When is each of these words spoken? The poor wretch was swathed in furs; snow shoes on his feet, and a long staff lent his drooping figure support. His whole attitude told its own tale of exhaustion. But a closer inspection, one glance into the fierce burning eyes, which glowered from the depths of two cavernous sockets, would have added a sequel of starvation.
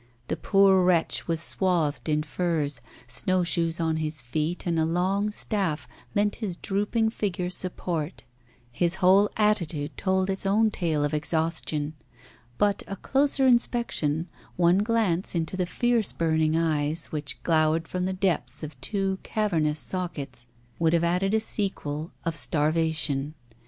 The 0.29 0.35
poor 0.35 0.83
wretch 0.83 1.27
was 1.27 1.41
swathed 1.43 2.09
in 2.09 2.23
furs; 2.23 2.81
snow 3.05 3.43
shoes 3.43 3.79
on 3.79 3.97
his 3.97 4.23
feet, 4.23 4.65
and 4.65 4.79
a 4.79 4.83
long 4.83 5.29
staff 5.29 5.87
lent 6.15 6.37
his 6.37 6.57
drooping 6.57 7.11
figure 7.11 7.51
support. 7.51 8.23
His 8.71 8.95
whole 8.95 9.29
attitude 9.37 9.95
told 9.97 10.27
its 10.31 10.43
own 10.43 10.71
tale 10.71 11.03
of 11.05 11.13
exhaustion. 11.13 11.93
But 12.57 12.81
a 12.87 12.95
closer 12.95 13.45
inspection, 13.45 14.27
one 14.55 14.79
glance 14.79 15.35
into 15.35 15.55
the 15.55 15.67
fierce 15.67 16.13
burning 16.13 16.57
eyes, 16.57 17.11
which 17.11 17.37
glowered 17.43 17.87
from 17.87 18.05
the 18.05 18.11
depths 18.13 18.63
of 18.63 18.81
two 18.81 19.19
cavernous 19.21 19.79
sockets, 19.79 20.47
would 20.79 20.93
have 20.93 21.03
added 21.03 21.35
a 21.35 21.39
sequel 21.39 22.11
of 22.25 22.35
starvation. 22.35 23.35